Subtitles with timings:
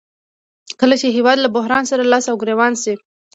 [0.79, 2.93] کله چې هېواد له بحران سره لاس او ګریوان شي